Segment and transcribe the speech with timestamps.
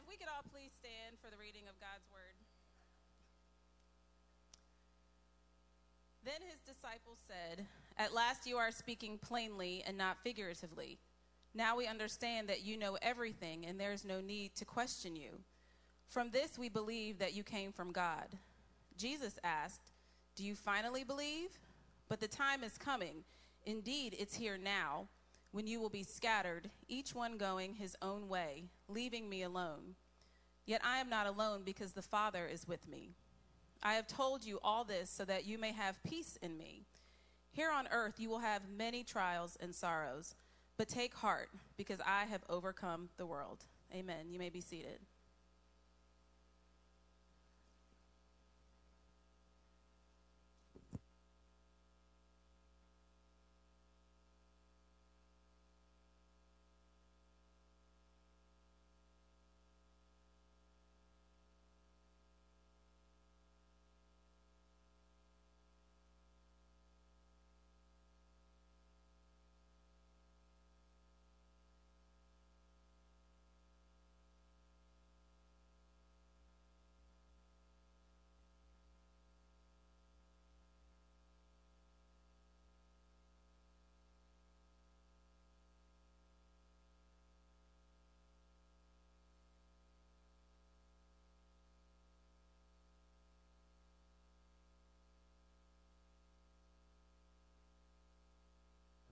[0.00, 2.34] if we could all please stand for the reading of God's word.
[6.24, 7.66] Then his disciples said,
[7.98, 10.98] At last you are speaking plainly and not figuratively.
[11.54, 15.40] Now we understand that you know everything, and there is no need to question you.
[16.08, 18.38] From this we believe that you came from God.
[18.96, 19.92] Jesus asked,
[20.34, 21.50] Do you finally believe?
[22.08, 23.24] But the time is coming.
[23.66, 25.08] Indeed, it's here now
[25.52, 29.96] when you will be scattered, each one going his own way, leaving me alone.
[30.66, 33.10] Yet I am not alone because the Father is with me.
[33.82, 36.84] I have told you all this so that you may have peace in me.
[37.50, 40.34] Here on earth you will have many trials and sorrows,
[40.76, 43.64] but take heart because I have overcome the world.
[43.92, 44.30] Amen.
[44.30, 45.00] You may be seated.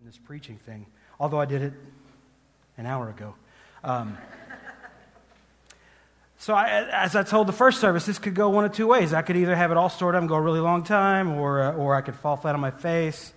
[0.08, 0.86] This preaching thing,
[1.20, 1.74] although I did it
[2.78, 3.34] an hour ago.
[3.84, 4.16] Um,
[6.38, 9.12] so, I, as I told the first service, this could go one of two ways.
[9.12, 11.60] I could either have it all stored up and go a really long time, or,
[11.60, 13.34] uh, or I could fall flat on my face.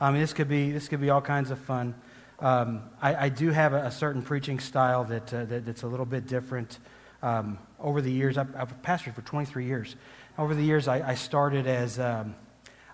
[0.00, 1.96] I mean, this could be, this could be all kinds of fun.
[2.38, 5.88] Um, I, I, do have a, a, certain preaching style that, uh, that, that's a
[5.88, 6.78] little bit different.
[7.20, 9.96] Um, over the years, I've, I've, pastored for 23 years.
[10.38, 12.36] Over the years, I, I started as um,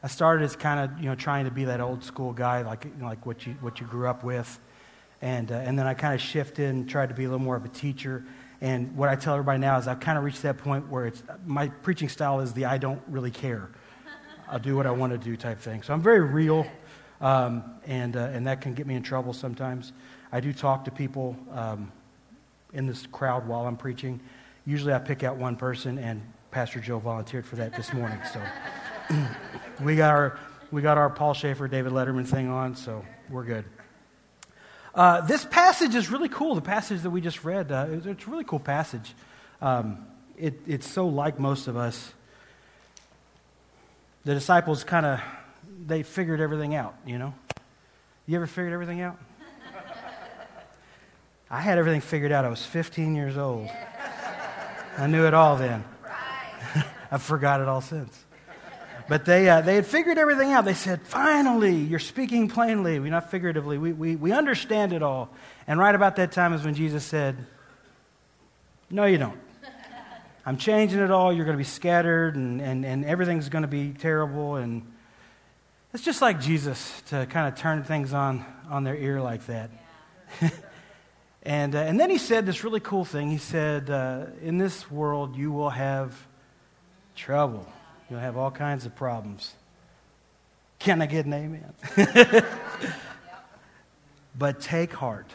[0.02, 2.84] I started as kind of, you know, trying to be that old school guy, like,
[2.84, 4.60] you know, like what, you, what you grew up with.
[5.20, 7.56] And, uh, and then I kind of shifted and tried to be a little more
[7.56, 8.24] of a teacher.
[8.60, 11.22] And what I tell everybody now is I've kind of reached that point where it's,
[11.44, 13.70] my preaching style is the I don't really care.
[14.48, 15.82] I'll do what I want to do type thing.
[15.82, 16.66] So I'm very real,
[17.20, 19.92] um, and, uh, and that can get me in trouble sometimes.
[20.30, 21.92] I do talk to people um,
[22.72, 24.20] in this crowd while I'm preaching.
[24.64, 28.20] Usually I pick out one person, and Pastor Joe volunteered for that this morning.
[28.32, 28.40] So.
[29.82, 30.38] we got our
[30.70, 33.64] we got our Paul Shaffer, David Letterman thing on, so we're good.
[34.94, 36.54] Uh, this passage is really cool.
[36.54, 39.14] The passage that we just read, uh, it's, it's, a really cool passage.
[39.62, 40.04] Um,
[40.36, 42.12] it, it's so like most of us.
[44.24, 45.20] The disciples kind of
[45.86, 46.94] they figured everything out.
[47.06, 47.34] You know,
[48.26, 49.16] you ever figured everything out?
[51.50, 52.44] I had everything figured out.
[52.44, 53.68] I was 15 years old.
[54.98, 55.84] I knew it all then.
[57.10, 58.24] I've forgot it all since.
[59.08, 60.66] But they, uh, they had figured everything out.
[60.66, 62.98] They said, finally, you're speaking plainly.
[62.98, 63.78] We're not figuratively.
[63.78, 65.30] We, we, we understand it all.
[65.66, 67.36] And right about that time is when Jesus said,
[68.90, 69.38] no, you don't.
[70.44, 71.32] I'm changing it all.
[71.32, 74.56] You're going to be scattered, and, and, and everything's going to be terrible.
[74.56, 74.82] And
[75.92, 79.70] it's just like Jesus to kind of turn things on, on their ear like that.
[81.48, 83.30] And, uh, and then he said this really cool thing.
[83.30, 86.14] He said, uh, In this world, you will have
[87.16, 87.66] trouble.
[88.10, 89.54] You'll have all kinds of problems.
[90.78, 91.74] Can I get an amen?
[94.38, 95.26] but take heart,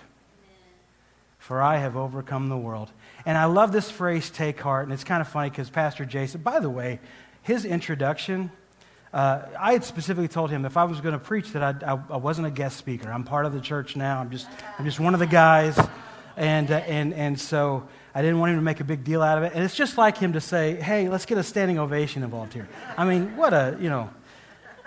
[1.37, 2.89] for I have overcome the world.
[3.25, 4.85] And I love this phrase, take heart.
[4.85, 6.99] And it's kind of funny because Pastor Jason, by the way,
[7.41, 8.51] his introduction,
[9.13, 11.99] uh, I had specifically told him if I was going to preach that I, I,
[12.09, 13.11] I, wasn't a guest speaker.
[13.11, 14.19] I'm part of the church now.
[14.19, 14.47] I'm just,
[14.79, 15.79] I'm just one of the guys.
[16.35, 19.37] And, uh, and, and so I didn't want him to make a big deal out
[19.37, 19.53] of it.
[19.55, 22.67] And it's just like him to say, hey, let's get a standing ovation involved here.
[22.95, 24.09] I mean, what a, you know.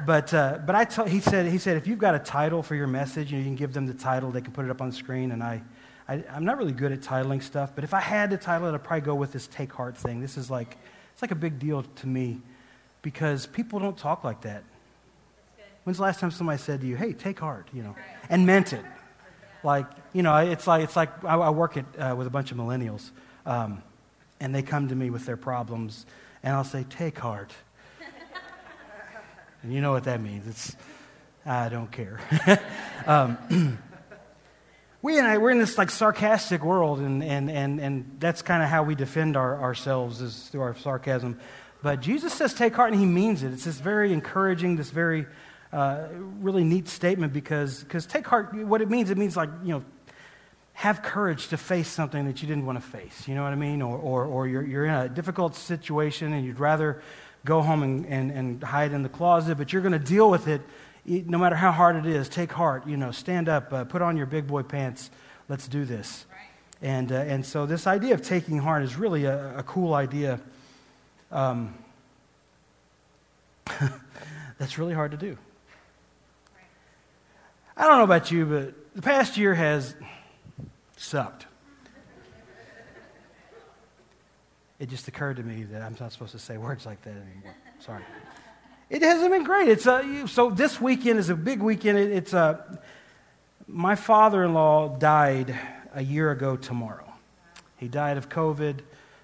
[0.04, 2.75] But, uh, but I t- he, said, he said, if you've got a title for
[2.75, 4.81] your message, you, know, you can give them the title, they can put it up
[4.81, 5.32] on the screen.
[5.32, 5.62] And I,
[6.06, 8.75] I, am not really good at titling stuff, but if I had to title it,
[8.75, 10.20] I'd probably go with this take heart thing.
[10.20, 10.76] This is like,
[11.12, 12.40] it's like a big deal to me
[13.00, 14.62] because people don't talk like that.
[15.84, 17.96] When's the last time somebody said to you, hey, take heart, you know,
[18.28, 18.84] and meant it?
[19.66, 22.52] Like, you know, it's like, it's like I, I work at, uh, with a bunch
[22.52, 23.10] of millennials,
[23.44, 23.82] um,
[24.38, 26.06] and they come to me with their problems,
[26.44, 27.52] and I'll say, take heart.
[29.64, 30.46] and you know what that means.
[30.46, 30.76] It's,
[31.44, 32.20] I don't care.
[33.08, 33.78] um,
[35.02, 38.62] we and I, we're in this like sarcastic world, and, and, and, and that's kind
[38.62, 41.40] of how we defend our, ourselves is through our sarcasm.
[41.82, 43.52] But Jesus says, take heart, and he means it.
[43.52, 45.26] It's this very encouraging, this very
[45.72, 46.08] uh,
[46.40, 49.84] really neat statement because because take heart, what it means, it means like, you know,
[50.76, 53.26] have courage to face something that you didn't want to face.
[53.26, 53.80] You know what I mean?
[53.80, 57.00] Or, or, or you're, you're in a difficult situation and you'd rather
[57.46, 60.48] go home and, and, and hide in the closet, but you're going to deal with
[60.48, 60.60] it
[61.06, 62.28] no matter how hard it is.
[62.28, 65.10] Take heart, you know, stand up, uh, put on your big boy pants.
[65.48, 66.26] Let's do this.
[66.30, 66.86] Right.
[66.86, 70.40] And, uh, and so, this idea of taking heart is really a, a cool idea
[71.30, 71.72] um,
[74.58, 75.38] that's really hard to do.
[77.76, 79.94] I don't know about you, but the past year has
[80.96, 81.46] sucked.
[84.78, 87.55] It just occurred to me that I'm not supposed to say words like that anymore.
[87.81, 88.02] Sorry.
[88.88, 89.69] It hasn't been great.
[89.69, 91.99] It's a, so this weekend is a big weekend.
[91.99, 92.81] It, it's a,
[93.67, 95.58] my father-in-law died
[95.93, 97.12] a year ago tomorrow.
[97.76, 98.81] He died of COVID.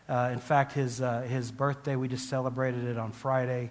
[0.08, 3.70] Uh, in fact, his, uh, his birthday, we just celebrated it on Friday.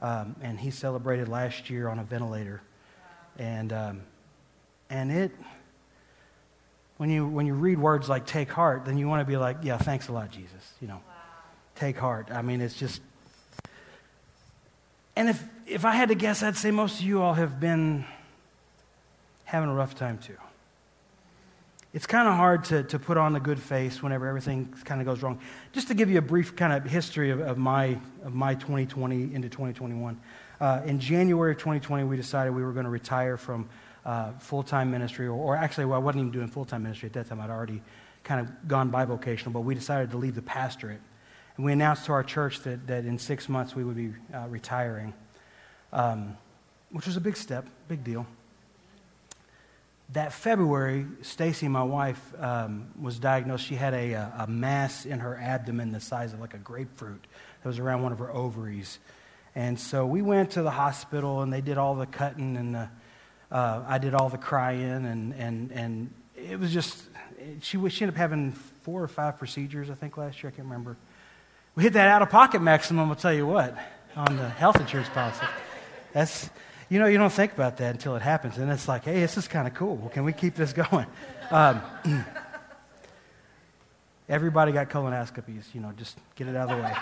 [0.00, 2.62] Um, and he celebrated last year on a ventilator.
[3.38, 4.00] And, um,
[4.92, 5.30] and it,
[6.98, 9.56] when you, when you read words like take heart, then you want to be like,
[9.62, 10.74] yeah, thanks a lot, Jesus.
[10.82, 11.02] You know, wow.
[11.74, 12.28] take heart.
[12.30, 13.00] I mean, it's just.
[15.16, 18.04] And if, if I had to guess, I'd say most of you all have been
[19.44, 20.36] having a rough time too.
[21.94, 25.06] It's kind of hard to, to put on a good face whenever everything kind of
[25.06, 25.40] goes wrong.
[25.72, 29.34] Just to give you a brief kind of history of, of, my, of my 2020
[29.34, 30.20] into 2021.
[30.60, 33.68] Uh, in January of 2020, we decided we were going to retire from
[34.04, 37.06] uh, full time ministry, or, or, actually, well, I wasn't even doing full time ministry
[37.06, 37.40] at that time.
[37.40, 37.82] I'd already
[38.24, 41.00] kind of gone bivocational, but we decided to leave the pastorate.
[41.56, 44.46] And we announced to our church that, that in six months we would be uh,
[44.48, 45.12] retiring,
[45.92, 46.36] um,
[46.90, 48.26] which was a big step, big deal.
[50.10, 53.66] That February, Stacy, my wife, um, was diagnosed.
[53.66, 57.26] She had a, a mass in her abdomen the size of like a grapefruit
[57.62, 58.98] that was around one of her ovaries.
[59.54, 62.88] And so we went to the hospital and they did all the cutting and the
[63.52, 67.02] uh, I did all the crying, and, and, and it was just,
[67.60, 70.50] she, she ended up having four or five procedures, I think, last year.
[70.50, 70.96] I can't remember.
[71.74, 73.76] We hit that out of pocket maximum, I'll tell you what,
[74.16, 75.44] on the health insurance policy.
[76.14, 76.48] That's,
[76.88, 78.56] you know, you don't think about that until it happens.
[78.56, 79.96] And it's like, hey, this is kind of cool.
[79.96, 81.06] Well can we keep this going?
[81.50, 81.82] Um,
[84.28, 86.94] everybody got colonoscopies, you know, just get it out of the way.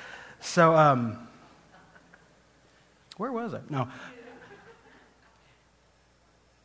[0.40, 1.27] so, um,
[3.18, 3.60] where was I?
[3.68, 3.88] No.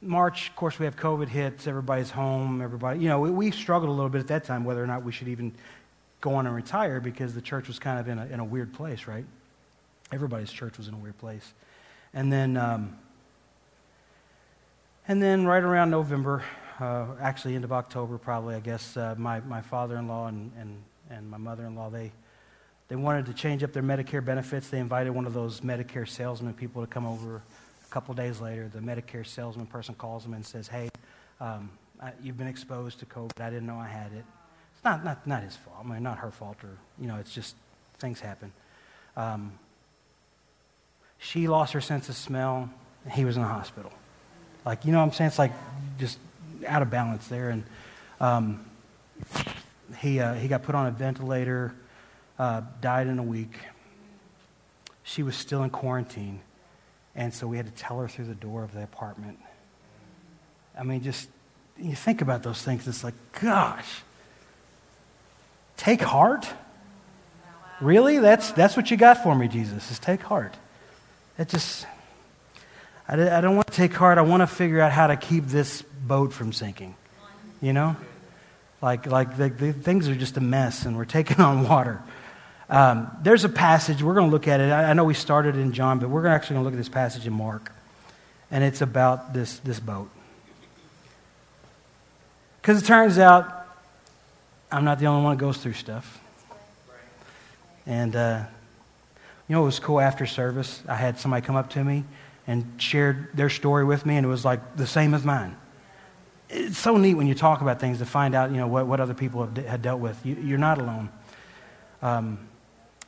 [0.01, 1.65] March, of course, we have COVID hits.
[1.65, 2.61] Everybody's home.
[2.61, 5.03] Everybody, you know, we, we, struggled a little bit at that time whether or not
[5.03, 5.53] we should even
[6.21, 8.73] go on and retire because the church was kind of in a, in a weird
[8.73, 9.25] place, right?
[10.11, 11.53] Everybody's church was in a weird place.
[12.13, 12.97] And then, um,
[15.07, 16.43] and then right around November,
[16.79, 20.51] uh, actually end of October, probably, I guess, uh, my, my father in law and,
[20.59, 22.11] and, and my mother in law, they,
[22.93, 24.67] they wanted to change up their Medicare benefits.
[24.67, 28.69] They invited one of those Medicare salesman people to come over a couple days later.
[28.71, 30.91] The Medicare salesman person calls them and says, Hey,
[31.41, 33.41] um, I, you've been exposed to COVID.
[33.41, 34.23] I didn't know I had it.
[34.75, 35.77] It's not, not, not his fault.
[35.83, 37.55] I mean, not her fault, or, you know, it's just
[37.97, 38.51] things happen.
[39.17, 39.53] Um,
[41.17, 42.69] she lost her sense of smell.
[43.09, 43.91] He was in the hospital.
[44.67, 45.29] Like, you know what I'm saying?
[45.29, 45.53] It's like
[45.97, 46.19] just
[46.67, 47.49] out of balance there.
[47.49, 47.63] And
[48.19, 48.63] um,
[49.97, 51.73] he, uh, he got put on a ventilator
[52.39, 53.57] uh, died in a week.
[55.03, 56.41] She was still in quarantine.
[57.15, 59.39] And so we had to tell her through the door of the apartment.
[60.77, 61.29] I mean, just,
[61.77, 64.01] you think about those things, it's like, gosh,
[65.77, 66.47] take heart?
[67.81, 68.19] Really?
[68.19, 70.55] That's, that's what you got for me, Jesus, is take heart.
[71.37, 71.85] It just,
[73.07, 74.17] I, I don't want to take heart.
[74.17, 76.95] I want to figure out how to keep this boat from sinking.
[77.61, 77.95] You know?
[78.81, 82.01] Like, like the, the things are just a mess and we're taking on water.
[82.73, 84.71] Um, there's a passage, we're going to look at it.
[84.71, 86.89] I, I know we started in John, but we're actually going to look at this
[86.89, 87.71] passage in Mark.
[88.49, 90.09] And it's about this, this boat.
[92.59, 93.67] Because it turns out
[94.71, 96.19] I'm not the only one that goes through stuff.
[97.85, 98.45] And, uh,
[99.47, 100.81] you know, it was cool after service.
[100.89, 102.05] I had somebody come up to me
[102.47, 105.55] and shared their story with me, and it was like the same as mine.
[106.49, 108.99] It's so neat when you talk about things to find out, you know, what, what
[108.99, 110.19] other people have, had dealt with.
[110.25, 111.09] You, are not alone.
[112.01, 112.39] Um,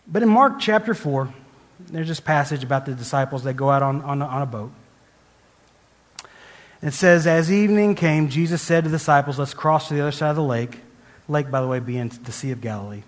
[0.08, 1.34] but in Mark chapter 4,
[1.80, 4.72] there's this passage about the disciples that go out on, on, on a boat.
[6.82, 10.12] It says, As evening came, Jesus said to the disciples, Let's cross to the other
[10.12, 10.80] side of the lake.
[11.28, 13.02] Lake, by the way, being the Sea of Galilee.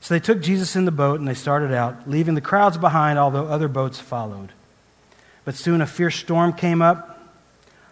[0.00, 3.18] So they took Jesus in the boat and they started out, leaving the crowds behind,
[3.18, 4.52] although other boats followed.
[5.44, 7.18] But soon a fierce storm came up.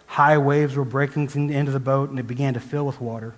[0.07, 3.35] High waves were breaking into the boat and it began to fill with water.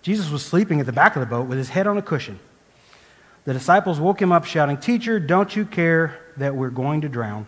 [0.00, 2.38] Jesus was sleeping at the back of the boat with his head on a cushion.
[3.44, 7.46] The disciples woke him up, shouting, Teacher, don't you care that we're going to drown?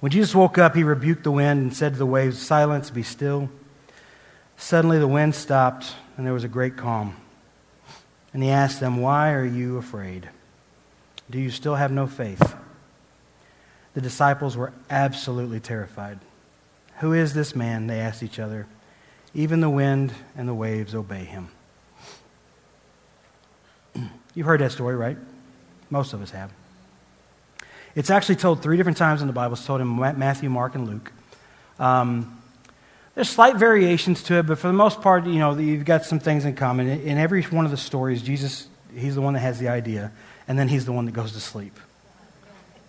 [0.00, 3.02] When Jesus woke up, he rebuked the wind and said to the waves, Silence, be
[3.02, 3.50] still.
[4.56, 7.16] Suddenly the wind stopped, and there was a great calm.
[8.32, 10.28] And he asked them, Why are you afraid?
[11.30, 12.56] Do you still have no faith?
[13.94, 16.20] The disciples were absolutely terrified.
[16.98, 17.86] Who is this man?
[17.86, 18.66] They asked each other.
[19.34, 21.50] Even the wind and the waves obey him.
[24.34, 25.16] You've heard that story, right?
[25.90, 26.52] Most of us have.
[27.94, 29.54] It's actually told three different times in the Bible.
[29.54, 31.12] It's told in Matthew, Mark, and Luke.
[31.78, 32.40] Um,
[33.14, 36.20] there's slight variations to it, but for the most part, you know, you've got some
[36.20, 36.88] things in common.
[36.88, 40.12] In every one of the stories, Jesus, he's the one that has the idea,
[40.46, 41.76] and then he's the one that goes to sleep.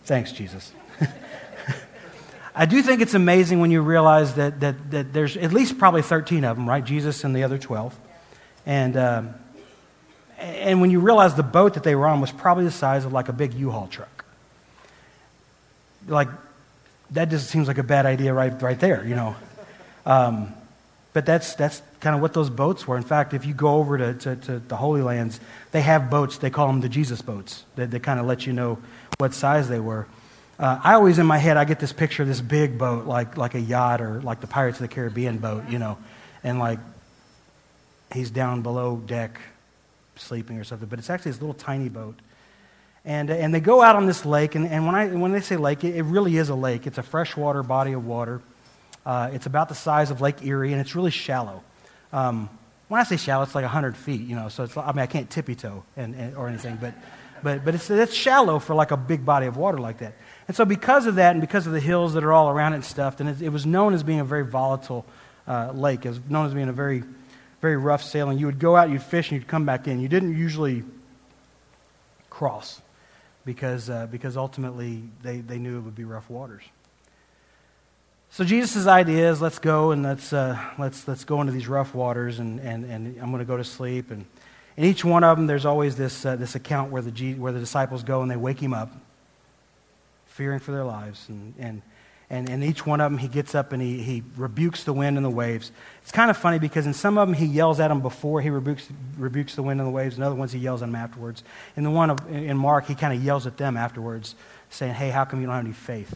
[0.04, 0.72] Thanks, Jesus.
[2.56, 6.02] I do think it's amazing when you realize that, that, that there's at least probably
[6.02, 6.84] 13 of them, right?
[6.84, 7.98] Jesus and the other 12.
[8.66, 9.34] And, um,
[10.40, 13.14] and when you realize the boat that they were on was probably the size of
[13.14, 14.26] like a big U-Haul truck.
[16.08, 16.30] Like,
[17.12, 19.36] that just seems like a bad idea right, right there, you know.
[20.06, 20.54] Um,
[21.12, 22.96] but that's, that's kind of what those boats were.
[22.96, 25.40] In fact, if you go over to, to, to the Holy Lands,
[25.72, 26.38] they have boats.
[26.38, 27.64] They call them the Jesus boats.
[27.76, 28.78] They, they kind of let you know
[29.18, 30.08] what size they were.
[30.58, 33.38] Uh, I always, in my head, I get this picture of this big boat, like,
[33.38, 35.98] like a yacht or like the Pirates of the Caribbean boat, you know,
[36.44, 36.80] and like
[38.14, 39.40] he's down below deck
[40.20, 40.88] sleeping or something.
[40.88, 42.20] But it's actually this little tiny boat.
[43.06, 45.56] And, and they go out on this lake, and, and when, I, when they say
[45.56, 46.86] lake, it, it really is a lake.
[46.86, 48.42] It's a freshwater body of water.
[49.06, 51.64] Uh, it's about the size of Lake Erie, and it's really shallow.
[52.12, 52.50] Um,
[52.90, 55.06] when I say shallow, it's like 100 feet, you know, so it's, I mean, I
[55.06, 56.94] can't tippy toe and, and, or anything, but,
[57.42, 60.16] but, but it's, it's shallow for like a big body of water like that.
[60.48, 62.78] And so, because of that, and because of the hills that are all around it
[62.78, 65.06] and stuff, then it, it was known as being a very volatile
[65.48, 66.06] uh, lake.
[66.06, 67.04] It was known as being a very,
[67.62, 68.40] very rough sailing.
[68.40, 70.00] You would go out, you'd fish, and you'd come back in.
[70.00, 70.84] You didn't usually
[72.30, 72.82] cross
[73.46, 76.64] because, uh, because ultimately they, they knew it would be rough waters.
[78.32, 81.96] So Jesus' idea is let's go and let's, uh, let's, let's go into these rough
[81.96, 84.12] waters and, and, and I'm going to go to sleep.
[84.12, 84.26] And
[84.78, 87.60] in each one of them, there's always this, uh, this account where the, where the
[87.60, 88.92] disciples go and they wake him up,
[90.28, 91.28] fearing for their lives.
[91.28, 91.82] And, and,
[92.32, 95.18] and in each one of them, he gets up and he, he rebukes the wind
[95.18, 95.72] and the waves.
[96.04, 98.52] It's kind of funny because in some of them, he yells at them before he
[98.52, 100.16] rebukes, rebukes the wind and the waves.
[100.16, 101.44] In other ones, he yells at them afterwards.
[101.76, 104.36] In the one of, in Mark, he kind of yells at them afterwards,
[104.70, 106.16] saying, Hey, how come you don't have any faith?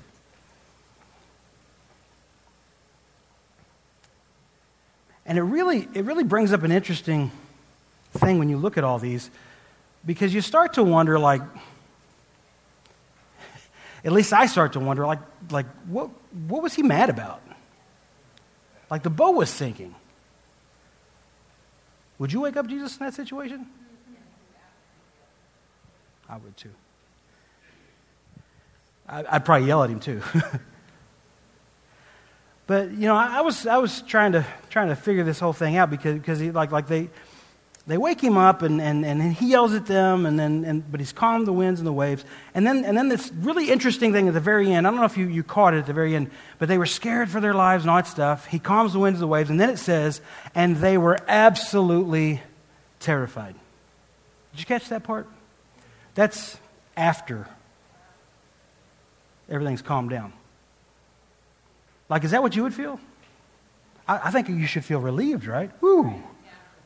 [5.25, 7.31] And it really, it really brings up an interesting
[8.13, 9.31] thing when you look at all these,
[10.05, 11.41] because you start to wonder, like,
[14.03, 15.19] at least I start to wonder, like,
[15.49, 16.09] like what,
[16.47, 17.41] what was he mad about?
[18.89, 19.95] Like the boat was sinking.
[22.19, 23.65] Would you wake up Jesus in that situation?
[26.29, 26.69] I would too.
[29.07, 30.21] I'd probably yell at him too.
[32.65, 35.53] But you know, I, I, was I was trying to trying to figure this whole
[35.53, 37.09] thing out because because he, like like they
[37.85, 40.99] they wake him up and, and, and he yells at them and then and, but
[40.99, 42.23] he's calmed the winds and the waves
[42.53, 45.05] and then and then this really interesting thing at the very end i don't know
[45.05, 47.53] if you, you caught it at the very end but they were scared for their
[47.53, 49.77] lives and all that stuff he calms the winds and the waves and then it
[49.77, 50.21] says
[50.55, 52.41] and they were absolutely
[52.99, 53.55] terrified
[54.51, 55.27] did you catch that part
[56.15, 56.57] that's
[56.95, 57.47] after
[59.49, 60.31] everything's calmed down
[62.13, 62.99] like, is that what you would feel?
[64.07, 65.71] I, I think you should feel relieved, right?
[65.81, 66.13] Woo,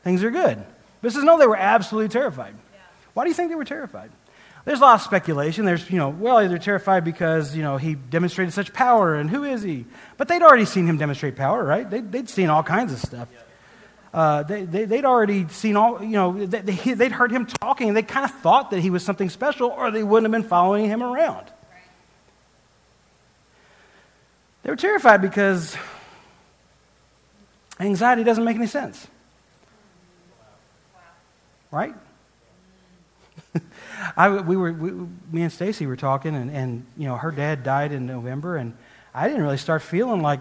[0.02, 0.64] things are good.
[1.00, 2.54] But says, no, they were absolutely terrified.
[2.72, 2.80] Yeah.
[3.14, 4.10] Why do you think they were terrified?
[4.64, 5.64] There's a lot of speculation.
[5.64, 9.44] There's, you know, well, they're terrified because, you know, he demonstrated such power, and who
[9.44, 9.86] is he?
[10.16, 11.88] But they'd already seen him demonstrate power, right?
[11.88, 13.28] They, would seen all kinds of stuff.
[14.12, 16.60] Uh, they, they, would already seen all, you know, they,
[16.94, 19.90] they'd heard him talking, and they kind of thought that he was something special, or
[19.90, 21.46] they wouldn't have been following him around.
[24.64, 25.76] They were terrified because
[27.80, 29.06] anxiety doesn't make any sense.
[31.70, 31.94] Right?
[34.16, 34.90] I, we were, we,
[35.32, 38.76] me and Stacy were talking, and, and you know, her dad died in November, and
[39.14, 40.40] I didn't really start feeling like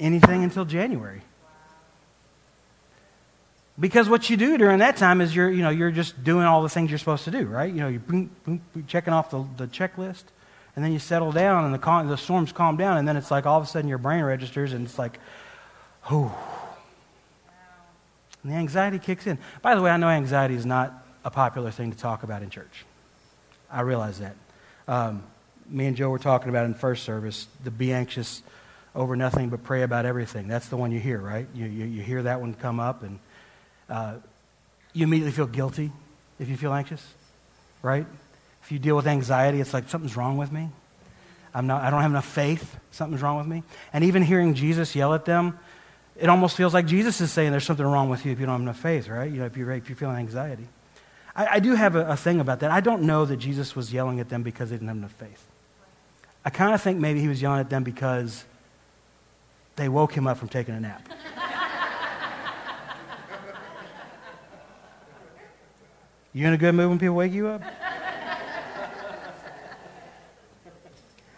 [0.00, 1.22] anything until January.
[3.78, 6.62] Because what you do during that time is you're, you know, you're just doing all
[6.62, 7.72] the things you're supposed to do, right?
[7.72, 10.24] You know, you're boom, boom, checking off the, the checklist
[10.76, 13.46] and then you settle down and the, the storms calm down and then it's like
[13.46, 15.18] all of a sudden your brain registers and it's like
[16.10, 16.36] oh
[18.44, 21.72] and the anxiety kicks in by the way i know anxiety is not a popular
[21.72, 22.84] thing to talk about in church
[23.70, 24.36] i realize that
[24.86, 25.24] um,
[25.68, 28.42] me and joe were talking about in first service the be anxious
[28.94, 32.02] over nothing but pray about everything that's the one you hear right you, you, you
[32.02, 33.18] hear that one come up and
[33.90, 34.14] uh,
[34.92, 35.90] you immediately feel guilty
[36.38, 37.04] if you feel anxious
[37.82, 38.06] right
[38.64, 40.70] if you deal with anxiety, it's like something's wrong with me.
[41.52, 42.78] I'm not, I don't have enough faith.
[42.92, 43.62] Something's wrong with me.
[43.92, 45.58] And even hearing Jesus yell at them,
[46.16, 48.54] it almost feels like Jesus is saying there's something wrong with you if you don't
[48.54, 49.30] have enough faith, right?
[49.30, 50.68] You know, if you're, if you're feeling anxiety.
[51.34, 52.70] I, I do have a, a thing about that.
[52.70, 55.44] I don't know that Jesus was yelling at them because they didn't have enough faith.
[56.44, 58.44] I kind of think maybe he was yelling at them because
[59.76, 61.08] they woke him up from taking a nap.
[66.32, 67.62] you in a good mood when people wake you up?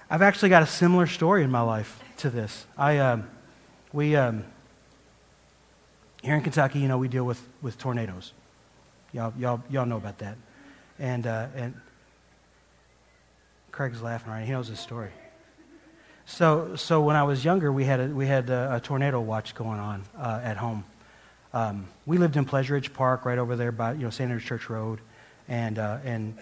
[0.08, 2.66] I've actually got a similar story in my life to this.
[2.78, 3.28] I, um,
[3.92, 4.44] we, um,
[6.26, 8.32] here in Kentucky, you know, we deal with, with tornadoes.
[9.12, 10.36] Y'all, y'all, y'all know about that.
[10.98, 11.74] And, uh, and
[13.70, 14.44] Craig's laughing right.
[14.44, 15.10] He knows his story.
[16.24, 19.54] So, so when I was younger, we had a, we had a, a tornado watch
[19.54, 20.84] going on uh, at home.
[21.54, 24.28] Um, we lived in Pleasure Ridge Park, right over there by you know St.
[24.28, 24.98] Andrews Church Road,
[25.46, 26.36] and uh, and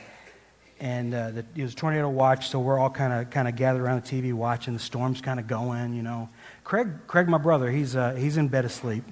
[0.81, 2.49] and uh, the, it was tornado watch.
[2.49, 4.73] So we're all kind of kind of gathered around the TV watching.
[4.73, 6.31] The storm's kind of going, you know.
[6.64, 9.05] Craig, Craig, my brother, he's uh, he's in bed asleep.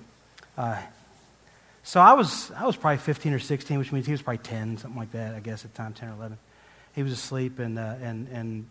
[0.57, 0.81] Uh,
[1.83, 4.79] so I was I was probably 15 or 16, which means he was probably 10,
[4.79, 5.35] something like that.
[5.35, 6.39] I guess at the time, 10 or 11.
[6.95, 8.67] He was asleep, and uh, and and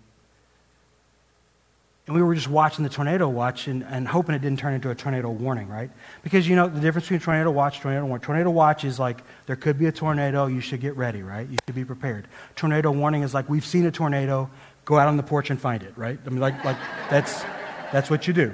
[2.07, 4.89] and we were just watching the tornado watch and, and hoping it didn't turn into
[4.89, 5.91] a tornado warning, right?
[6.23, 8.23] Because you know the difference between tornado watch and tornado warning.
[8.23, 11.47] Tornado watch is like there could be a tornado, you should get ready, right?
[11.47, 12.27] You should be prepared.
[12.55, 14.49] Tornado warning is like we've seen a tornado,
[14.83, 16.19] go out on the porch and find it, right?
[16.25, 16.77] I mean, like, like
[17.09, 17.43] that's,
[17.91, 18.53] that's what you do.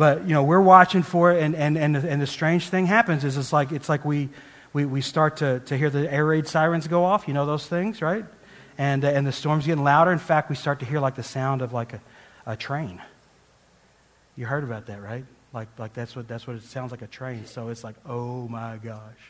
[0.00, 2.86] But you know we're watching for it, and, and, and, the, and the strange thing
[2.86, 4.30] happens is it's like it's like we,
[4.72, 7.28] we, we start to, to hear the air raid sirens go off.
[7.28, 8.24] You know those things, right?
[8.78, 10.10] And, uh, and the storm's getting louder.
[10.10, 12.00] In fact, we start to hear like the sound of like a
[12.46, 13.00] a train.
[14.36, 15.24] You heard about that, right?
[15.52, 17.46] Like, like that's, what, that's what it sounds like a train.
[17.46, 19.20] So it's like, oh my gosh.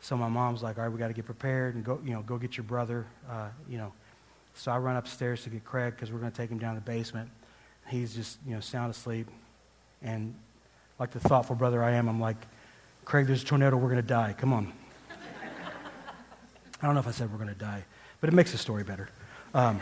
[0.00, 2.22] So my mom's like, all right, we got to get prepared and go, you know,
[2.22, 3.92] go get your brother, uh, you know.
[4.54, 6.80] So I run upstairs to get Craig because we're going to take him down to
[6.80, 7.30] the basement.
[7.88, 9.28] He's just, you know, sound asleep.
[10.04, 10.34] And
[10.98, 12.36] like the thoughtful brother I am, I'm like,
[13.04, 13.76] Craig, there's a tornado.
[13.76, 14.34] We're going to die.
[14.38, 14.72] Come on.
[16.80, 17.84] I don't know if I said we're going to die,
[18.20, 19.08] but it makes the story better.
[19.54, 19.80] Um,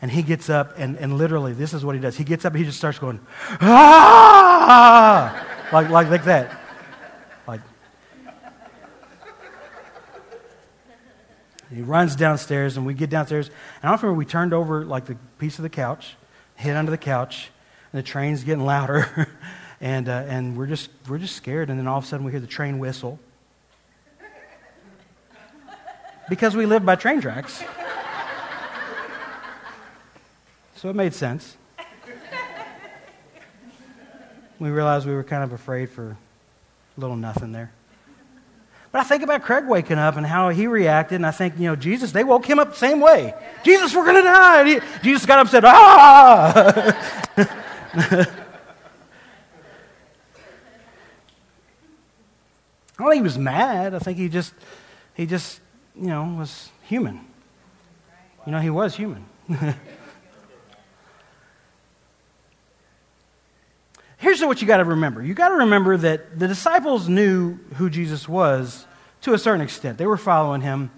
[0.00, 2.16] and he gets up, and, and literally, this is what he does.
[2.16, 3.20] He gets up and he just starts going,
[3.60, 5.46] ah!
[5.72, 6.60] Like, like, like that.
[7.46, 7.60] Like,
[11.74, 13.48] he runs downstairs, and we get downstairs.
[13.82, 16.16] And I remember we turned over, like, the piece of the couch,
[16.54, 17.50] hid under the couch,
[17.96, 19.28] the train's getting louder.
[19.80, 21.70] and, uh, and we're, just, we're just scared.
[21.70, 23.18] And then all of a sudden, we hear the train whistle.
[26.28, 27.62] Because we live by train tracks.
[30.74, 31.56] So it made sense.
[34.58, 37.70] we realized we were kind of afraid for a little nothing there.
[38.92, 41.64] But I think about Craig waking up and how he reacted, and I think, you
[41.64, 43.34] know, Jesus, they woke him up the same way.
[43.62, 44.64] Jesus, we're going to die.
[44.64, 47.22] He, Jesus got up and said, ah!
[47.96, 48.26] I
[52.98, 53.94] don't think he was mad.
[53.94, 54.52] I think he just,
[55.14, 55.60] he just,
[55.94, 57.20] you know, was human.
[58.44, 59.24] You know, he was human.
[64.18, 67.88] here's what you got to remember you got to remember that the disciples knew who
[67.88, 68.86] Jesus was
[69.22, 69.98] to a certain extent.
[69.98, 70.90] They were following him,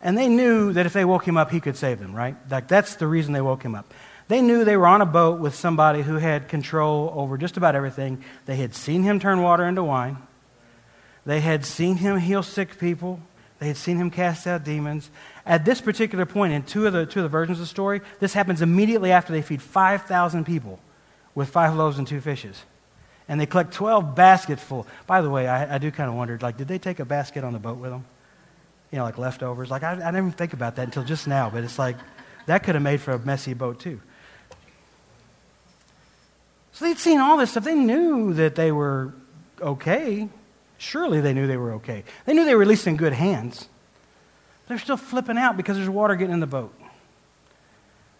[0.00, 2.36] and they knew that if they woke him up, he could save them, right?
[2.50, 3.92] Like, that's the reason they woke him up.
[4.28, 7.74] They knew they were on a boat with somebody who had control over just about
[7.74, 8.22] everything.
[8.44, 10.18] They had seen him turn water into wine,
[11.24, 13.20] they had seen him heal sick people.
[13.58, 15.10] They had seen him cast out demons.
[15.44, 18.00] At this particular point, in two of the, two of the versions of the story,
[18.20, 20.78] this happens immediately after they feed 5,000 people
[21.34, 22.62] with five loaves and two fishes.
[23.28, 24.86] And they collect 12 baskets full.
[25.06, 27.44] By the way, I, I do kind of wonder, like, did they take a basket
[27.44, 28.06] on the boat with them?
[28.90, 29.70] You know, like leftovers?
[29.70, 31.96] Like, I, I didn't even think about that until just now, but it's like,
[32.46, 34.00] that could have made for a messy boat, too.
[36.78, 37.64] So they'd seen all this stuff.
[37.64, 39.12] They knew that they were
[39.60, 40.28] okay.
[40.76, 42.04] Surely they knew they were okay.
[42.24, 43.68] They knew they were at least in good hands.
[44.68, 46.72] They're still flipping out because there's water getting in the boat.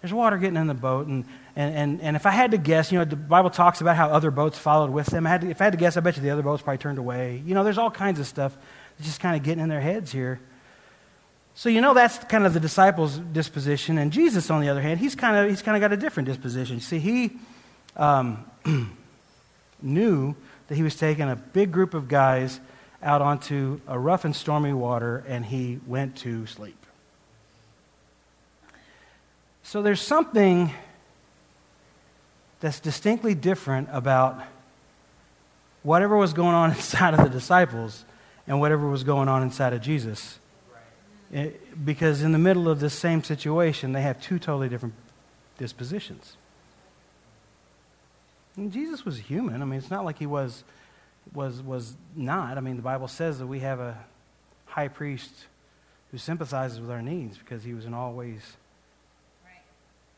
[0.03, 2.91] There's water getting in the boat, and and, and, and if I had to guess,
[2.91, 5.25] you know, the Bible talks about how other boats followed with them.
[5.25, 6.79] I had to, if I had to guess, I bet you the other boats probably
[6.79, 7.41] turned away.
[7.47, 8.57] You know, there's all kinds of stuff
[8.97, 10.41] that's just kind of getting in their heads here.
[11.55, 13.99] So, you know, that's kind of the disciples' disposition.
[13.99, 16.29] And Jesus, on the other hand, he's kind of, he's kind of got a different
[16.29, 16.81] disposition.
[16.81, 17.39] See, he
[17.99, 18.45] um,
[19.83, 20.35] knew
[20.69, 22.61] that he was taking a big group of guys
[23.03, 26.75] out onto a rough and stormy water, and he went to sleep.
[29.63, 30.73] So there's something
[32.61, 34.43] that's distinctly different about
[35.83, 38.05] whatever was going on inside of the disciples
[38.47, 40.39] and whatever was going on inside of Jesus.
[41.31, 44.95] It, because in the middle of this same situation, they have two totally different
[45.59, 46.37] dispositions.
[48.59, 49.63] And Jesus was human.
[49.63, 50.65] I mean, it's not like he was,
[51.33, 52.59] was, was not.
[52.59, 53.97] I mean, the Bible says that we have a
[54.67, 55.47] high priest
[56.11, 58.57] who sympathizes with our needs because he was in all ways
[59.45, 59.63] right.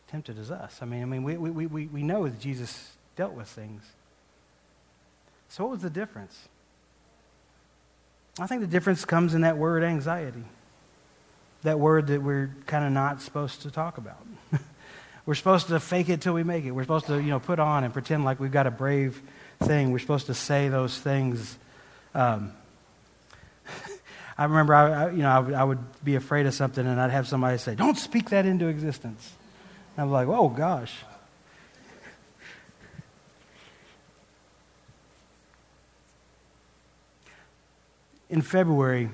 [0.09, 0.79] tempted as us.
[0.81, 3.83] I mean, I mean we, we, we, we know that Jesus dealt with things.
[5.51, 6.49] So, what was the difference?
[8.39, 10.45] I think the difference comes in that word anxiety.
[11.63, 14.25] That word that we're kind of not supposed to talk about.
[15.27, 16.71] We're supposed to fake it till we make it.
[16.71, 19.21] We're supposed to, you know, put on and pretend like we've got a brave
[19.61, 19.93] thing.
[19.93, 21.59] We're supposed to say those things.
[22.15, 22.53] Um,
[24.39, 27.01] I remember, I, I, you know, I would, I would be afraid of something, and
[27.01, 29.33] I'd have somebody say, "Don't speak that into existence."
[29.97, 30.95] And I'm like, "Oh gosh."
[38.31, 39.11] In February,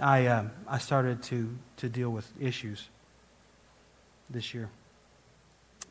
[0.00, 2.88] I, uh, I started to, to deal with issues
[4.30, 4.68] this year.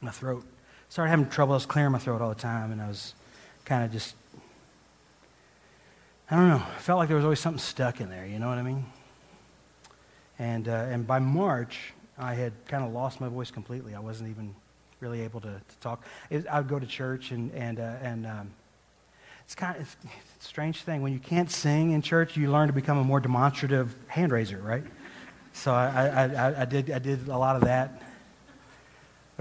[0.02, 0.44] My throat.
[0.90, 1.54] Started having trouble.
[1.54, 3.14] I was clearing my throat all the time, and I was
[3.66, 4.16] kind of just,
[6.30, 8.50] I don't know, I felt like there was always something stuck in there, you know
[8.50, 8.86] what I mean?
[10.40, 13.96] And, uh, and by March, I had kind of lost my voice completely.
[13.96, 14.56] I wasn't even
[15.00, 16.04] really able to, to talk.
[16.30, 18.52] It, I would go to church, and, and, uh, and um,
[19.46, 19.96] it's kind of it's,
[20.36, 21.02] it's a strange thing.
[21.02, 24.58] When you can't sing in church, you learn to become a more demonstrative hand raiser,
[24.58, 24.84] right?
[25.54, 28.02] So I, I, I, I did, I did a lot of that.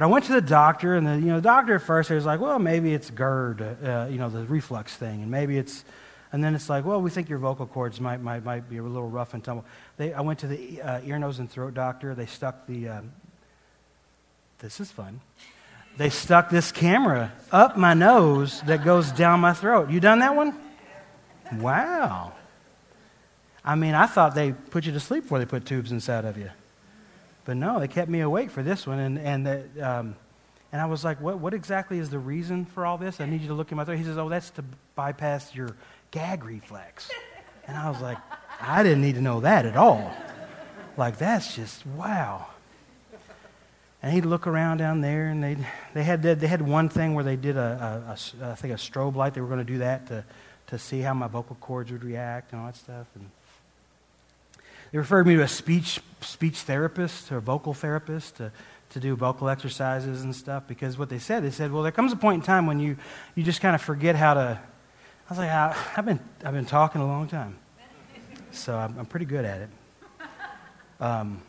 [0.00, 2.24] But I went to the doctor, and the, you know, the doctor at first was
[2.24, 5.84] like, well, maybe it's GERD, uh, you know, the reflux thing, and maybe it's,
[6.32, 8.82] and then it's like, well, we think your vocal cords might, might, might be a
[8.82, 9.66] little rough and tumble.
[9.98, 12.14] They, I went to the uh, ear, nose, and throat doctor.
[12.14, 13.12] They stuck the, um,
[14.60, 15.20] this is fun
[15.96, 19.90] they stuck this camera up my nose that goes down my throat.
[19.90, 20.56] You done that one?
[21.54, 22.32] Wow.
[23.62, 26.38] I mean, I thought they put you to sleep before they put tubes inside of
[26.38, 26.50] you.
[27.44, 28.98] But no, they kept me awake for this one.
[28.98, 30.16] And, and, the, um,
[30.72, 33.20] and I was like, what, what exactly is the reason for all this?
[33.20, 33.98] I need you to look in my throat.
[33.98, 35.76] He says, oh, that's to bypass your
[36.10, 37.10] gag reflex.
[37.66, 38.18] And I was like,
[38.60, 40.12] I didn't need to know that at all.
[40.96, 42.48] Like, that's just, wow.
[44.02, 45.56] And he'd look around down there, and they
[45.92, 48.06] they had they had one thing where they did a,
[48.40, 49.34] a, a I think a strobe light.
[49.34, 50.24] They were going to do that to
[50.68, 53.06] to see how my vocal cords would react and all that stuff.
[53.14, 53.30] And
[54.92, 58.52] they referred me to a speech speech therapist or a vocal therapist to
[58.90, 62.12] to do vocal exercises and stuff because what they said they said, well, there comes
[62.12, 62.96] a point in time when you
[63.34, 64.60] you just kind of forget how to.
[64.60, 67.56] I was like, I, have been I've been talking a long time,
[68.50, 69.70] so I'm, I'm pretty good at it.
[71.00, 71.40] Um,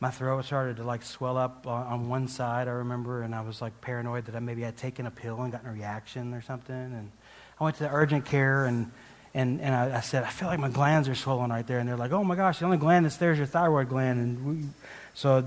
[0.00, 3.62] my throat started to like swell up on, one side, I remember, and I was
[3.62, 6.74] like paranoid that I maybe had taken a pill and gotten a reaction or something.
[6.74, 7.10] And
[7.58, 8.90] I went to the urgent care and,
[9.36, 11.78] and, and I, I said, I feel like my glands are swollen right there.
[11.78, 14.18] And they're like, oh my gosh, the only gland that's there is your thyroid gland.
[14.18, 14.68] And we,
[15.12, 15.44] so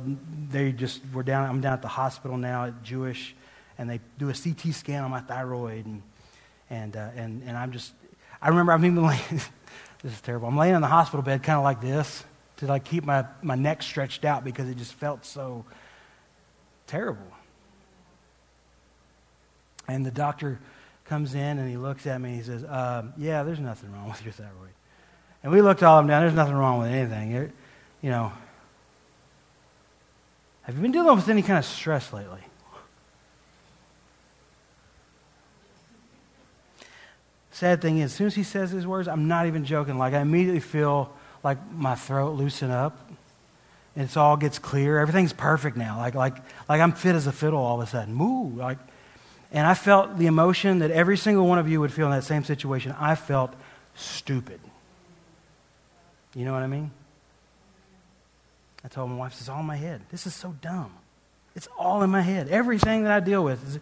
[0.51, 3.35] they just were down, I'm down at the hospital now at Jewish,
[3.79, 5.87] and they do a CT scan on my thyroid.
[5.87, 6.03] And,
[6.69, 7.93] and, uh, and, and I'm just,
[8.39, 9.41] I remember I'm even laying,
[10.03, 12.23] this is terrible, I'm laying in the hospital bed kind of like this
[12.57, 15.65] to like keep my, my neck stretched out because it just felt so
[16.85, 17.25] terrible.
[19.87, 20.59] And the doctor
[21.09, 24.07] comes in and he looks at me and he says, um, Yeah, there's nothing wrong
[24.09, 24.69] with your thyroid.
[25.43, 26.21] And we looked all of them down.
[26.21, 27.31] There's nothing wrong with anything.
[27.31, 27.51] It,
[28.01, 28.31] you know,
[30.63, 32.41] have you been dealing with any kind of stress lately?
[37.51, 39.97] Sad thing is, as soon as he says these words, I'm not even joking.
[39.97, 41.11] Like, I immediately feel
[41.43, 43.09] like my throat loosen up.
[43.95, 44.99] And it all gets clear.
[44.99, 45.97] Everything's perfect now.
[45.97, 46.37] Like, like,
[46.69, 48.13] like I'm fit as a fiddle all of a sudden.
[48.13, 48.55] Moo.
[48.55, 48.77] Like,
[49.51, 52.23] and I felt the emotion that every single one of you would feel in that
[52.23, 52.95] same situation.
[52.99, 53.53] I felt
[53.95, 54.59] stupid.
[56.35, 56.91] You know what I mean?
[58.83, 60.01] I told my wife, "This is all in my head.
[60.11, 60.93] This is so dumb.
[61.55, 62.47] It's all in my head.
[62.49, 63.79] Everything that I deal with." Is,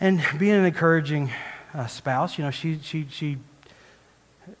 [0.00, 1.30] and being an encouraging
[1.74, 3.38] uh, spouse, you know, she, she, she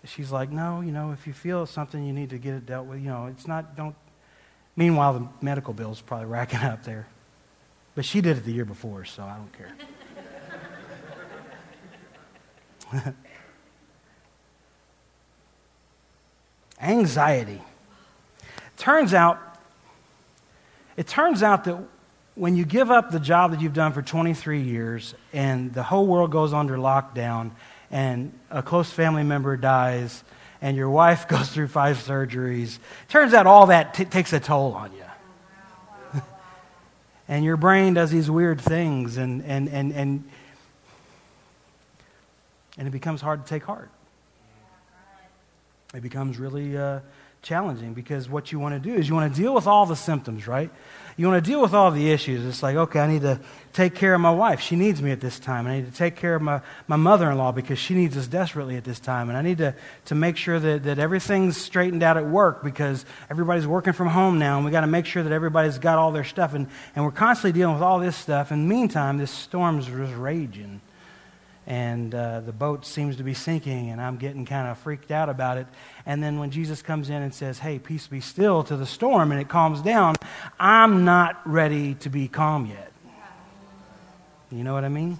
[0.04, 2.86] she's like, no, you know, if you feel something, you need to get it dealt
[2.86, 3.00] with.
[3.00, 3.94] You know, it's not, don't.
[4.76, 7.06] Meanwhile, the medical bill's probably racking up there.
[7.94, 9.52] But she did it the year before, so I don't
[12.92, 13.14] care.
[16.80, 17.60] Anxiety.
[18.76, 19.38] Turns out,
[20.96, 21.78] it turns out that
[22.34, 26.06] when you give up the job that you've done for 23 years and the whole
[26.06, 27.50] world goes under lockdown
[27.90, 30.22] and a close family member dies,
[30.62, 32.78] and your wife goes through five surgeries.
[33.08, 35.02] Turns out all that t- takes a toll on you.
[37.30, 40.24] And your brain does these weird things, and, and, and, and,
[42.76, 43.88] and it becomes hard to take heart.
[45.94, 47.00] It becomes really uh,
[47.40, 49.94] challenging because what you want to do is you want to deal with all the
[49.94, 50.70] symptoms, right?
[51.16, 52.44] You want to deal with all the issues.
[52.44, 53.40] It's like, okay, I need to
[53.72, 54.60] take care of my wife.
[54.60, 55.66] She needs me at this time.
[55.66, 58.26] I need to take care of my, my mother in law because she needs us
[58.26, 59.28] desperately at this time.
[59.28, 59.74] And I need to,
[60.06, 64.38] to make sure that, that everything's straightened out at work because everybody's working from home
[64.38, 64.56] now.
[64.56, 66.54] And we got to make sure that everybody's got all their stuff.
[66.54, 68.50] And, and we're constantly dealing with all this stuff.
[68.52, 70.80] In the meantime, this storm's just raging
[71.70, 75.28] and uh, the boat seems to be sinking, and I'm getting kind of freaked out
[75.28, 75.68] about it.
[76.04, 79.30] And then when Jesus comes in and says, Hey, peace be still to the storm,
[79.30, 80.16] and it calms down,
[80.58, 82.90] I'm not ready to be calm yet.
[84.50, 85.16] You know what I mean?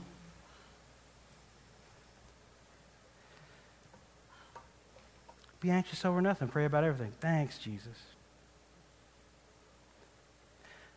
[5.61, 7.13] Be anxious over nothing, pray about everything.
[7.21, 7.97] Thanks, Jesus.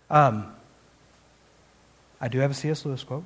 [0.09, 0.55] Um,
[2.19, 2.83] I do have a C.S.
[2.87, 3.23] Lewis quote.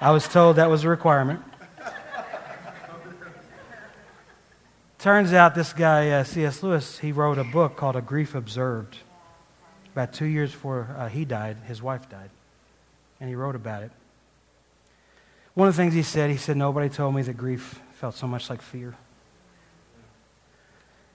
[0.00, 1.42] I was told that was a requirement.
[4.98, 6.62] Turns out this guy, uh, C.S.
[6.62, 8.96] Lewis, he wrote a book called A Grief Observed.
[9.92, 12.30] About two years before uh, he died, his wife died.
[13.20, 13.90] And he wrote about it.
[15.54, 18.28] One of the things he said, he said, Nobody told me that grief felt so
[18.28, 18.94] much like fear.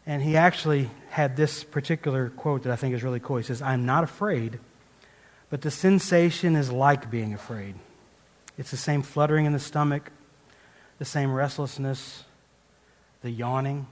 [0.05, 3.37] And he actually had this particular quote that I think is really cool.
[3.37, 4.59] He says, I'm not afraid,
[5.49, 7.75] but the sensation is like being afraid.
[8.57, 10.11] It's the same fluttering in the stomach,
[10.99, 12.23] the same restlessness,
[13.21, 13.87] the yawning.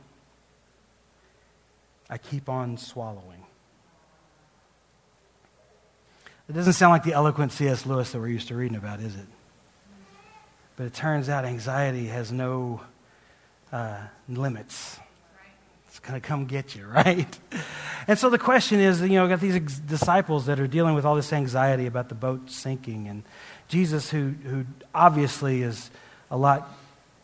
[2.10, 3.45] I keep on swallowing.
[6.50, 7.86] It doesn't sound like the eloquent C.S.
[7.86, 9.28] Lewis that we're used to reading about, is it?
[10.76, 12.82] But it turns out anxiety has no
[13.71, 15.00] uh, limits.
[15.88, 17.39] It's going to come get you, right?
[18.08, 21.15] And so the question is, you know, got these disciples that are dealing with all
[21.15, 23.24] this anxiety about the boat sinking and
[23.71, 25.89] Jesus, who, who obviously is
[26.29, 26.77] a lot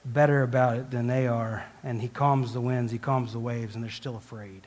[0.05, 3.75] better about it than they are, and he calms the winds, he calms the waves,
[3.75, 4.61] and they're still afraid.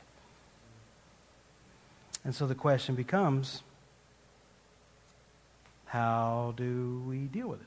[2.23, 3.62] And so the question becomes
[5.87, 7.66] how do we deal with it?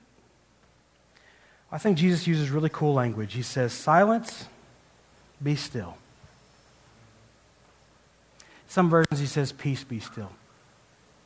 [1.71, 3.33] I think Jesus uses really cool language.
[3.33, 4.45] He says, Silence,
[5.41, 5.97] be still.
[8.67, 10.31] Some versions he says, Peace, be still.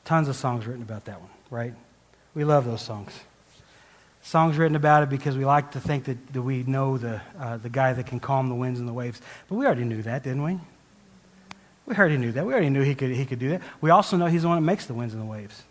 [0.06, 1.74] Tons of songs written about that one, right?
[2.38, 3.12] We love those songs.
[4.22, 7.58] Songs written about it because we like to think that, that we know the, uh,
[7.58, 9.20] the guy that can calm the winds and the waves.
[9.50, 10.60] But we already knew that, didn't we?
[11.88, 12.46] We already knew that.
[12.46, 13.64] We already knew he could, he could do that.
[13.82, 15.64] We also know he's the one that makes the winds and the waves.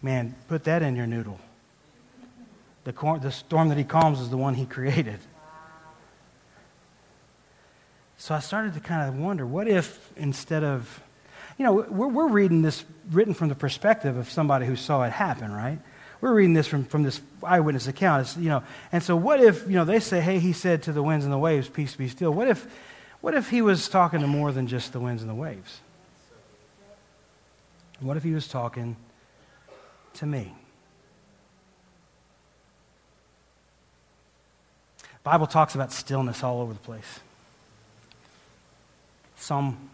[0.00, 1.38] Man, put that in your noodle.
[2.84, 5.18] The, cor- the storm that he calms is the one he created.
[8.16, 11.02] So I started to kind of wonder what if instead of
[11.58, 15.12] you know, we're, we're reading this written from the perspective of somebody who saw it
[15.12, 15.78] happen, right?
[16.20, 18.22] We're reading this from, from this eyewitness account.
[18.22, 20.92] It's, you know, and so what if, you know, they say, hey, he said to
[20.92, 22.32] the winds and the waves, peace be still.
[22.32, 22.66] What if,
[23.20, 25.80] what if he was talking to more than just the winds and the waves?
[28.00, 28.96] What if he was talking
[30.14, 30.54] to me?
[35.22, 37.20] Bible talks about stillness all over the place.
[39.34, 39.90] Psalm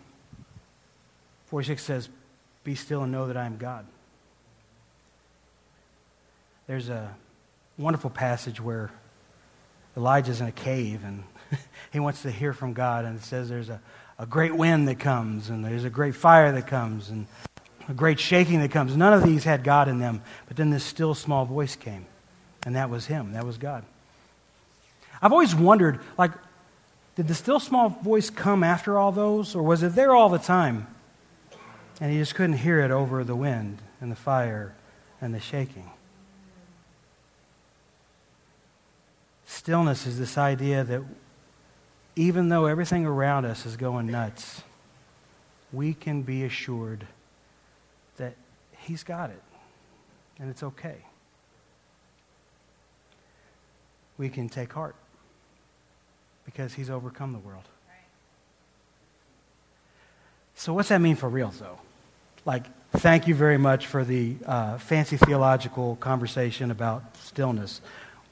[1.53, 2.09] 46 says,
[2.65, 3.85] Be still and know that I am God.
[6.67, 7.15] There's a
[7.77, 8.91] wonderful passage where
[9.95, 11.25] Elijah's in a cave and
[11.93, 13.83] he wants to hear from God, and it says there's a,
[14.19, 17.27] a great wind that comes, and there's a great fire that comes, and
[17.87, 18.97] a great shaking that comes.
[18.97, 22.07] None of these had God in them, but then this still small voice came,
[22.65, 23.33] and that was him.
[23.33, 23.85] That was God.
[25.21, 26.31] I've always wondered, like,
[27.15, 30.39] did the still small voice come after all those, or was it there all the
[30.39, 30.87] time?
[32.03, 34.75] And he just couldn't hear it over the wind and the fire
[35.21, 35.89] and the shaking.
[39.47, 41.01] Stillness is this idea that
[42.17, 44.63] even though everything around us is going nuts,
[45.73, 47.07] we can be assured
[48.17, 48.35] that
[48.79, 49.43] he's got it
[50.41, 50.97] and it's okay.
[54.19, 54.97] We can take heart
[56.45, 57.69] because he's overcome the world.
[60.57, 61.79] So, what's that mean for real, though?
[62.45, 67.81] Like, thank you very much for the uh, fancy theological conversation about stillness.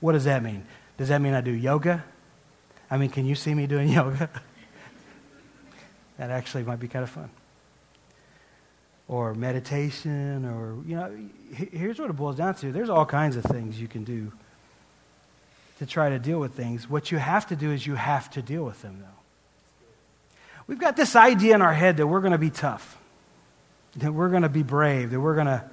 [0.01, 0.64] What does that mean?
[0.96, 2.05] Does that mean I do yoga?
[2.90, 4.29] I mean, can you see me doing yoga?
[6.18, 7.31] that actually might be kind of fun.
[9.09, 11.11] Or meditation, or, you know,
[11.53, 14.31] here's what it boils down to there's all kinds of things you can do
[15.79, 16.88] to try to deal with things.
[16.88, 19.07] What you have to do is you have to deal with them, though.
[20.66, 23.00] We've got this idea in our head that we're going to be tough
[23.96, 25.64] that we're going to be brave, that we're going to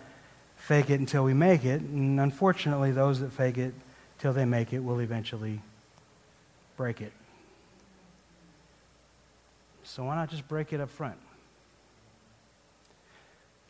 [0.56, 1.82] fake it until we make it.
[1.82, 3.74] And unfortunately, those that fake it
[4.20, 5.62] till they make it will eventually
[6.76, 7.14] break it.
[9.84, 11.16] So why not just break it up front?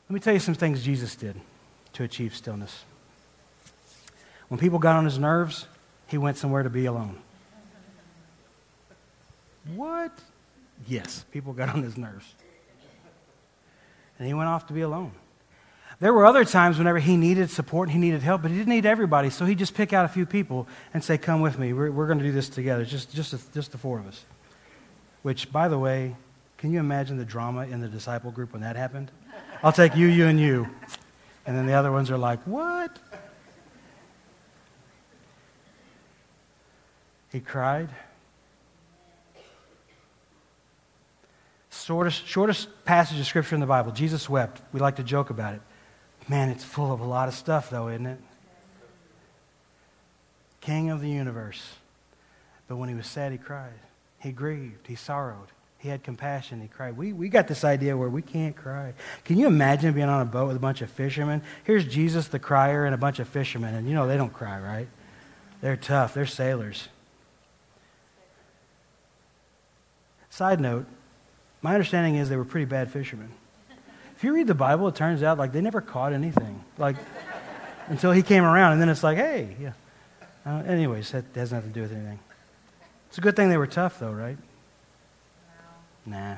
[0.10, 1.36] Let me tell you some things Jesus did
[1.94, 2.84] to achieve stillness.
[4.48, 5.68] When people got on his nerves,
[6.08, 7.18] he went somewhere to be alone.
[9.76, 10.12] What?
[10.88, 12.34] Yes, people got on his nerves.
[14.18, 15.12] And he went off to be alone.
[16.00, 18.70] There were other times whenever he needed support and he needed help, but he didn't
[18.70, 19.32] need everybody.
[19.32, 21.74] So he'd just pick out a few people and say, Come with me.
[21.74, 24.26] We're, we're going to do this together, just, just, just the four of us.
[25.24, 26.16] Which, by the way,
[26.58, 29.12] can you imagine the drama in the disciple group when that happened?
[29.64, 30.70] I'll take you, you, and you.
[31.48, 33.00] And then the other ones are like, What?
[37.32, 37.90] He cried.
[41.88, 43.94] Shortest, shortest passage of scripture in the Bible.
[43.94, 44.62] Jesus wept.
[44.74, 45.62] We like to joke about it.
[46.28, 48.20] Man, it's full of a lot of stuff, though, isn't it?
[50.60, 51.76] King of the universe.
[52.68, 53.80] But when he was sad, he cried.
[54.20, 54.86] He grieved.
[54.86, 55.48] He sorrowed.
[55.78, 56.60] He had compassion.
[56.60, 56.98] He cried.
[56.98, 58.94] We, we got this idea where we can't cry.
[59.24, 61.42] Can you imagine being on a boat with a bunch of fishermen?
[61.64, 63.74] Here's Jesus, the crier, and a bunch of fishermen.
[63.74, 64.90] And you know they don't cry, right?
[65.62, 66.14] They're tough.
[66.14, 66.90] They're sailors.
[70.30, 70.86] Side note,
[71.68, 73.30] my understanding is they were pretty bad fishermen.
[74.16, 76.64] If you read the Bible, it turns out like they never caught anything.
[76.78, 76.96] Like
[77.88, 79.74] until he came around, and then it's like, hey, yeah.
[80.46, 82.20] Uh, anyways, that has nothing to do with anything.
[83.10, 84.38] It's a good thing they were tough, though, right?
[86.06, 86.18] No.
[86.18, 86.38] Nah.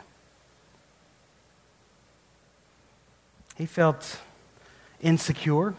[3.55, 4.19] He felt
[4.99, 5.75] insecure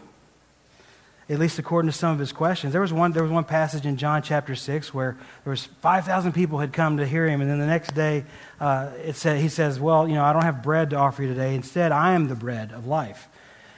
[1.31, 2.73] at least according to some of his questions.
[2.73, 5.15] There was one, there was one passage in John chapter 6 where
[5.45, 8.25] there was 5,000 people had come to hear him, and then the next day
[8.59, 11.29] uh, it said, he says, well, you know, I don't have bread to offer you
[11.29, 11.55] today.
[11.55, 13.29] Instead, I am the bread of life.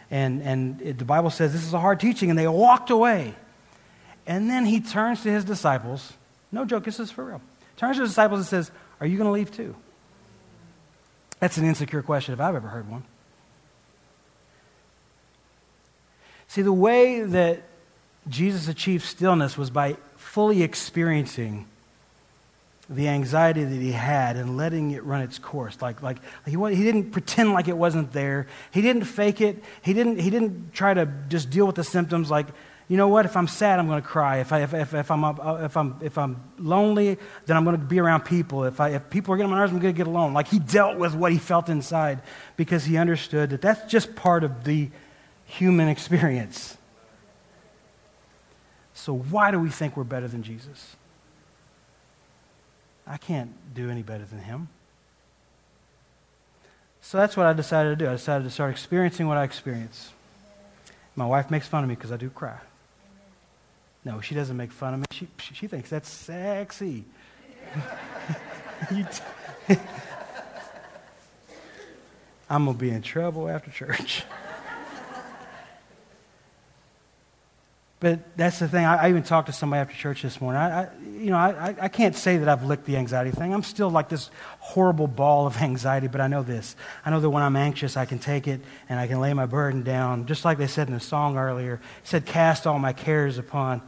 [0.10, 3.36] And, and it, the Bible says this is a hard teaching, and they walked away.
[4.26, 6.14] And then he turns to his disciples.
[6.52, 7.42] No joke, this is for real.
[7.78, 9.76] Turns to his disciples and says, are you going to leave too?
[11.40, 13.04] That's an insecure question if I've ever heard one.
[16.54, 17.64] See, the way that
[18.30, 21.66] Jesus achieved stillness was by fully experiencing
[22.88, 25.82] the anxiety that he had and letting it run its course.
[25.82, 28.46] Like, like he, he didn't pretend like it wasn't there.
[28.70, 29.64] He didn't fake it.
[29.82, 32.46] He didn't, he didn't try to just deal with the symptoms like,
[32.88, 34.38] you know what, if I'm sad, I'm going to cry.
[34.38, 37.80] If, I, if, if, if, I'm, uh, if, I'm, if I'm lonely, then I'm going
[37.80, 38.66] to be around people.
[38.66, 40.36] If, I, if people are getting on my nerves, I'm going to get alone.
[40.36, 42.22] Like he dealt with what he felt inside
[42.58, 44.92] because he understood that that's just part of the
[45.54, 46.78] human experience.
[48.94, 50.96] So, why do we think we're better than Jesus?
[53.06, 54.70] I can't do any better than him.
[57.02, 58.10] So that's what I decided to do.
[58.10, 60.12] I decided to start experiencing what I experience.
[61.18, 62.58] My wife makes fun of me because I do cry.
[64.06, 65.06] No, she doesn't make fun of me.
[65.12, 67.04] She, she thinks that's sexy.
[72.50, 74.24] I'm going to be in trouble after church.
[78.04, 78.84] But that's the thing.
[78.84, 80.62] I, I, even talked to somebody after church this morning.
[80.62, 83.54] I, I you know, I, I can't say that I've licked the anxiety thing.
[83.54, 86.76] I'm still like this horrible ball of anxiety, but I know this.
[87.06, 89.46] I know that when I'm anxious, I can take it and I can lay my
[89.46, 90.26] burden down.
[90.26, 93.82] Just like they said in the song earlier, said, Cast all my cares upon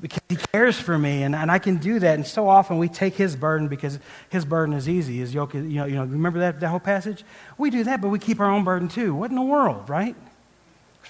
[0.00, 2.88] because he cares for me and, and i can do that and so often we
[2.88, 6.04] take his burden because his burden is easy his yoke is, you know, you know
[6.04, 7.24] remember that, that whole passage
[7.58, 10.16] we do that but we keep our own burden too what in the world right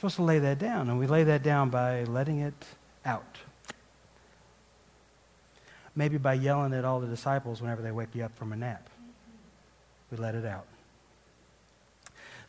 [0.04, 2.66] supposed to lay that down, and we lay that down by letting it
[3.06, 3.38] out.
[5.96, 8.86] Maybe by yelling at all the disciples whenever they wake you up from a nap.
[10.10, 10.66] We let it out.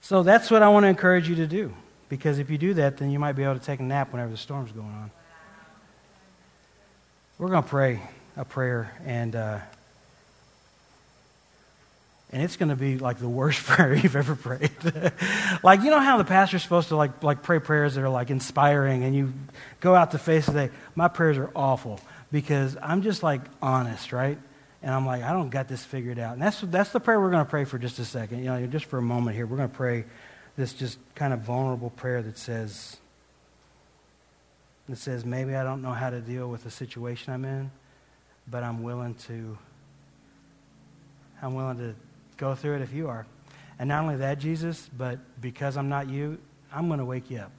[0.02, 1.74] So that's what I want to encourage you to do.
[2.10, 4.32] Because if you do that, then you might be able to take a nap whenever
[4.32, 5.10] the storm's going on.
[7.38, 8.02] We're going to pray
[8.36, 9.60] a prayer, and uh,
[12.36, 14.70] and it's going to be like the worst prayer you've ever prayed.
[15.64, 18.30] like, you know how the pastor's supposed to like, like pray prayers that are like
[18.30, 19.34] inspiring, and you
[19.80, 21.98] go out to face and say, My prayers are awful
[22.34, 24.38] because I'm just like honest, right?
[24.84, 26.34] And I'm like, I don't got this figured out.
[26.34, 28.40] And that's, that's the prayer we're going to pray for just a second.
[28.40, 29.48] You know, just for a moment here.
[29.48, 30.04] We're going to pray
[30.58, 32.98] this just kind of vulnerable prayer that says,
[34.90, 37.72] that says, maybe I don't know how to deal with the situation I'm in,
[38.46, 39.58] but I'm willing to,
[41.42, 41.96] I'm willing to
[42.38, 43.26] go through it if you are.
[43.80, 46.38] And not only that, Jesus, but because I'm not you,
[46.74, 47.52] I'm going to wake you up.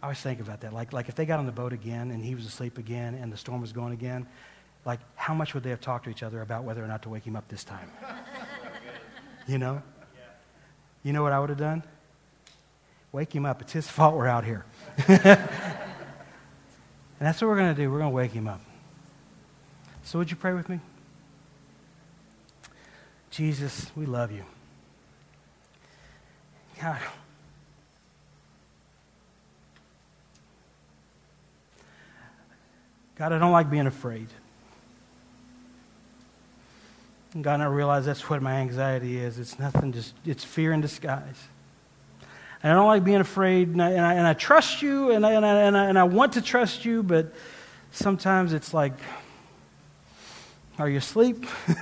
[0.00, 0.72] I always think about that.
[0.72, 3.32] Like, like if they got on the boat again and he was asleep again and
[3.32, 4.28] the storm was going again,
[4.84, 7.08] like how much would they have talked to each other about whether or not to
[7.08, 7.90] wake him up this time?
[9.48, 9.82] you know?
[11.02, 11.82] You know what I would have done?
[13.10, 13.60] Wake him up.
[13.60, 14.64] It's his fault we're out here.
[15.08, 15.18] and
[17.18, 17.90] that's what we're going to do.
[17.90, 18.60] We're going to wake him up.
[20.08, 20.80] So, would you pray with me?
[23.28, 24.42] Jesus, we love you.
[26.80, 26.98] God,
[33.16, 34.28] God, I don't like being afraid.
[37.34, 39.38] And God, I realize that's what my anxiety is.
[39.38, 41.36] It's nothing, just it's fear in disguise.
[42.62, 45.26] And I don't like being afraid, and I, and I, and I trust you, and
[45.26, 47.34] I, and, I, and, I, and I want to trust you, but
[47.92, 48.94] sometimes it's like,
[50.78, 51.44] are you asleep?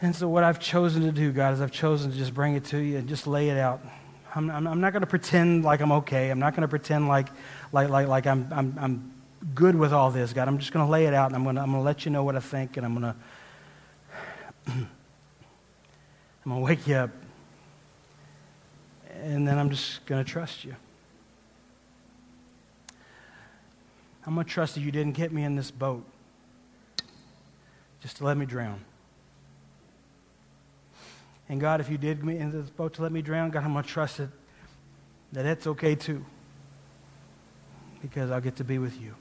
[0.00, 2.64] and so, what I've chosen to do, God, is I've chosen to just bring it
[2.66, 3.80] to you and just lay it out.
[4.34, 6.30] I'm, I'm, I'm not going to pretend like I'm okay.
[6.30, 7.28] I'm not going to pretend like,
[7.72, 9.12] like, like, like I'm, I'm, I'm
[9.54, 10.48] good with all this, God.
[10.48, 12.04] I'm just going to lay it out and I'm going to, I'm going to let
[12.04, 13.16] you know what I think and I'm going to,
[14.72, 14.88] I'm
[16.44, 17.10] going to wake you up.
[19.22, 20.76] And then I'm just going to trust you.
[24.28, 26.04] I'm going to trust that you didn't get me in this boat
[28.02, 28.84] just to let me drown.
[31.48, 33.72] And God, if you did me in this boat to let me drown, God, I'm
[33.72, 34.28] going to trust it,
[35.32, 36.26] that that's okay too.
[38.02, 39.14] Because I'll get to be with you.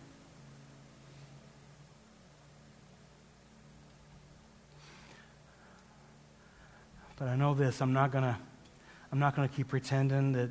[7.16, 8.38] But I know this, I'm not gonna
[9.14, 10.50] I'm not gonna keep pretending that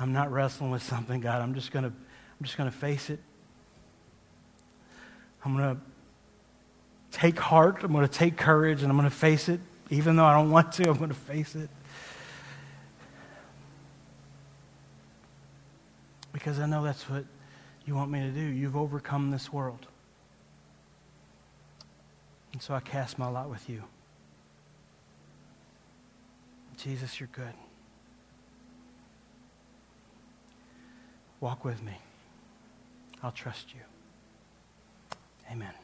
[0.00, 1.40] I'm not wrestling with something, God.
[1.40, 3.20] I'm just gonna I'm just gonna face it.
[5.44, 5.80] I'm gonna
[7.10, 9.60] take heart, I'm gonna take courage, and I'm gonna face it.
[9.90, 11.68] Even though I don't want to, I'm gonna face it.
[16.32, 17.24] Because I know that's what
[17.84, 18.40] you want me to do.
[18.40, 19.86] You've overcome this world.
[22.52, 23.82] And so I cast my lot with you.
[26.76, 27.52] Jesus, you're good.
[31.40, 31.98] Walk with me.
[33.22, 33.80] I'll trust you.
[35.52, 35.81] Amen.